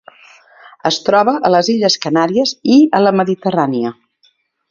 [0.89, 3.93] Es troba a les Illes Canàries i a la Mediterrània.